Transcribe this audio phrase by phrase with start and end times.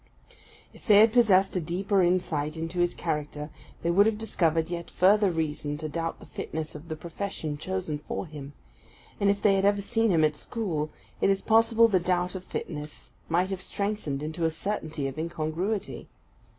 [0.73, 3.51] If they had possessed a deeper insight into his character,
[3.83, 7.99] they would have discovered yet further reason to doubt the fitness of the profession chosen
[7.99, 8.53] for him;
[9.19, 10.89] and if they had ever seen him at school,
[11.21, 16.07] it is possible the doubt of fitness might have strengthened into a certainty of incongruity.